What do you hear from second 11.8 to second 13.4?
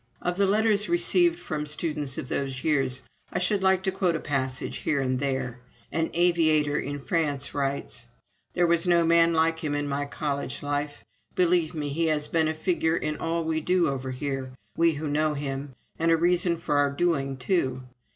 he has been a figure in